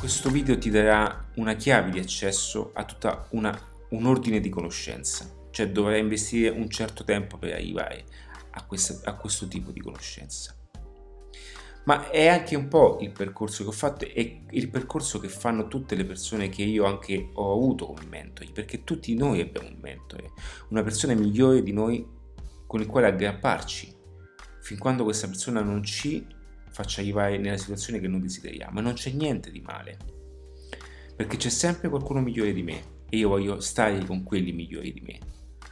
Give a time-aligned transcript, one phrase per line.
[0.00, 3.54] questo video ti darà una chiave di accesso a tutta una,
[3.90, 8.06] un ordine di conoscenza, cioè dovrai investire un certo tempo per arrivare
[8.52, 10.56] a, questa, a questo tipo di conoscenza.
[11.84, 15.68] Ma è anche un po' il percorso che ho fatto e il percorso che fanno
[15.68, 19.80] tutte le persone che io anche ho avuto come mentori, perché tutti noi abbiamo un
[19.82, 20.32] mentore,
[20.70, 22.08] una persona migliore di noi
[22.66, 23.94] con il quale aggrapparci,
[24.62, 26.38] fin quando questa persona non ci
[26.70, 28.78] faccia arrivare nella situazione che non desideriamo.
[28.78, 29.96] E non c'è niente di male,
[31.14, 35.00] perché c'è sempre qualcuno migliore di me e io voglio stare con quelli migliori di
[35.00, 35.18] me,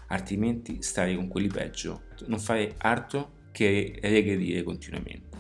[0.09, 5.37] altrimenti stare con quelli peggio, non fare altro che regredire continuamente.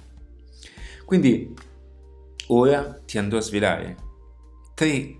[1.04, 1.54] Quindi
[2.48, 3.96] ora ti andrò a svelare
[4.74, 5.16] tre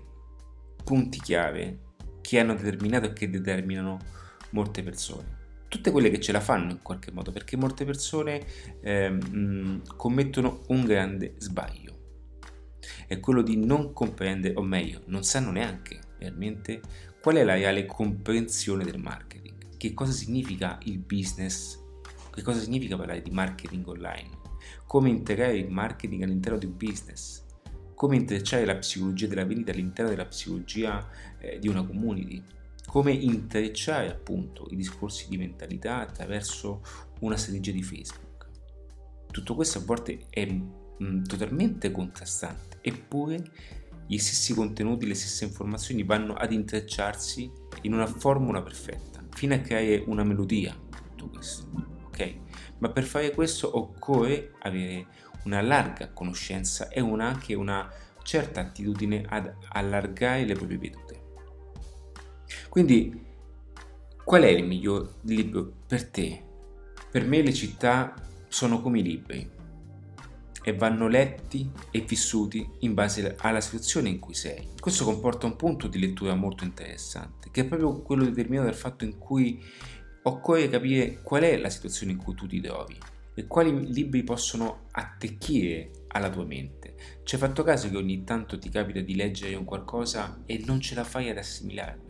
[0.83, 1.79] punti chiave
[2.21, 3.99] che hanno determinato e che determinano
[4.51, 5.38] molte persone
[5.69, 8.43] tutte quelle che ce la fanno in qualche modo, perché molte persone
[8.81, 11.97] eh, mh, commettono un grande sbaglio.
[13.07, 16.81] È quello di non comprendere, o meglio, non sanno neanche realmente
[17.21, 21.79] qual è la reale comprensione del marketing, che cosa significa il business,
[22.31, 24.29] che cosa significa parlare di marketing online,
[24.85, 27.45] come integrare il marketing all'interno di un business,
[27.93, 31.07] come intrecciare la psicologia della vendita all'interno della psicologia
[31.39, 32.41] eh, di una community
[32.89, 36.81] come intrecciare appunto i discorsi di mentalità attraverso
[37.19, 38.47] una strategia di Facebook.
[39.29, 43.43] Tutto questo a volte è mm, totalmente contrastante, eppure
[44.07, 47.51] gli stessi contenuti, le stesse informazioni vanno ad intrecciarsi
[47.83, 50.75] in una formula perfetta, fino a creare una melodia,
[51.15, 51.69] tutto questo,
[52.07, 52.37] ok?
[52.79, 55.05] Ma per fare questo occorre avere
[55.43, 57.87] una larga conoscenza e una, anche una
[58.23, 61.28] certa attitudine ad allargare le proprie vedute.
[62.69, 63.25] Quindi,
[64.23, 66.43] qual è il miglior libro per te?
[67.09, 68.13] Per me le città
[68.47, 69.49] sono come i libri
[70.61, 74.67] e vanno letti e vissuti in base alla situazione in cui sei.
[74.79, 79.03] Questo comporta un punto di lettura molto interessante, che è proprio quello determinato dal fatto
[79.03, 79.59] in cui
[80.23, 82.97] occorre capire qual è la situazione in cui tu ti trovi
[83.33, 86.93] e quali libri possono attecchire alla tua mente.
[87.23, 90.79] Ci hai fatto caso che ogni tanto ti capita di leggere un qualcosa e non
[90.81, 92.09] ce la fai ad assimilarla?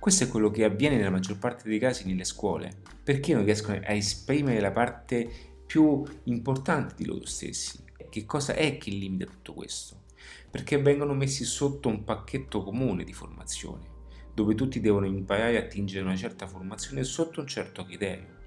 [0.00, 2.74] Questo è quello che avviene nella maggior parte dei casi nelle scuole,
[3.04, 5.30] perché non riescono a esprimere la parte
[5.66, 7.84] più importante di loro stessi.
[8.08, 10.04] Che cosa è che limita tutto questo?
[10.50, 13.88] Perché vengono messi sotto un pacchetto comune di formazione,
[14.32, 18.38] dove tutti devono imparare a attingere una certa formazione sotto un certo criterio.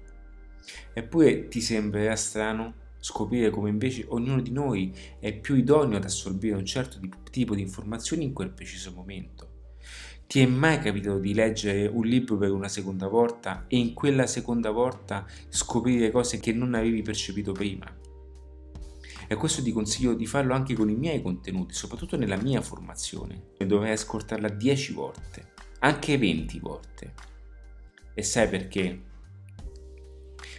[0.92, 6.56] Eppure ti sembrerà strano scoprire come invece ognuno di noi è più idoneo ad assorbire
[6.56, 6.98] un certo
[7.30, 9.53] tipo di informazioni in quel preciso momento.
[10.26, 14.26] Ti è mai capitato di leggere un libro per una seconda volta e in quella
[14.26, 17.86] seconda volta scoprire cose che non avevi percepito prima?
[19.26, 23.52] E questo ti consiglio di farlo anche con i miei contenuti, soprattutto nella mia formazione.
[23.64, 27.14] Dovrai ascoltarla 10 volte, anche 20 volte.
[28.12, 29.02] E sai perché?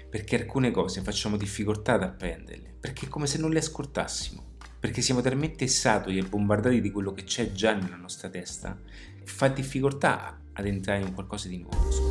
[0.10, 4.54] Perché alcune cose facciamo difficoltà ad apprenderle, perché è come se non le ascoltassimo
[4.86, 8.80] perché siamo talmente saturi e bombardati di quello che c'è già nella nostra testa,
[9.26, 12.05] fa difficoltà ad entrare in qualcosa di nuovo.